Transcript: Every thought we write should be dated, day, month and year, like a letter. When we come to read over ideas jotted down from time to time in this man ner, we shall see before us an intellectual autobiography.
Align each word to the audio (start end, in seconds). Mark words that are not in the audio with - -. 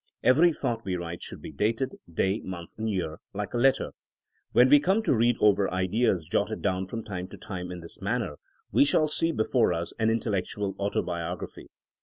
Every 0.23 0.51
thought 0.51 0.83
we 0.83 0.95
write 0.95 1.21
should 1.21 1.43
be 1.43 1.51
dated, 1.51 1.91
day, 2.11 2.39
month 2.43 2.71
and 2.75 2.89
year, 2.89 3.19
like 3.35 3.53
a 3.53 3.59
letter. 3.59 3.91
When 4.51 4.67
we 4.67 4.79
come 4.79 5.03
to 5.03 5.13
read 5.13 5.35
over 5.39 5.71
ideas 5.71 6.25
jotted 6.27 6.63
down 6.63 6.87
from 6.87 7.03
time 7.03 7.27
to 7.27 7.37
time 7.37 7.69
in 7.69 7.81
this 7.81 8.01
man 8.01 8.21
ner, 8.21 8.37
we 8.71 8.83
shall 8.83 9.07
see 9.07 9.31
before 9.31 9.73
us 9.73 9.93
an 9.99 10.09
intellectual 10.09 10.75
autobiography. 10.79 11.67